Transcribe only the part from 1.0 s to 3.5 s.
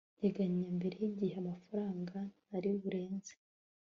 y igihe amafaranga ntari burenze